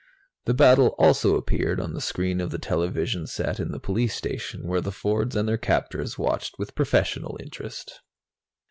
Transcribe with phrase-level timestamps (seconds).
[0.45, 4.67] The battle also appeared on the screen of the television set in the police station,
[4.67, 8.01] where the Fords and their captors watched with professional interest.